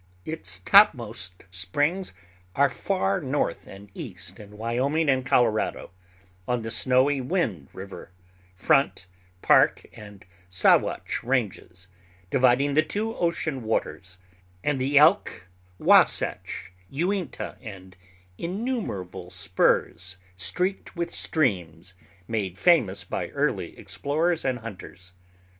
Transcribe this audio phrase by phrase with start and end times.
[0.25, 2.11] Its topmost springs
[2.55, 5.91] are far north and east in Wyoming and Colorado,
[6.47, 8.11] on the snowy Wind River,
[8.55, 9.05] Front,
[9.43, 11.87] Park, and Sawatch Ranges,
[12.31, 14.17] dividing the two ocean waters,
[14.63, 17.95] and the Elk, Wahsatch, Uinta, and
[18.39, 21.93] innumerable spurs streaked with streams,
[22.27, 25.13] made famous by early explorers and hunters.